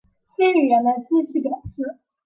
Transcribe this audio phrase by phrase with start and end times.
[0.35, 1.99] C 语言的机器表示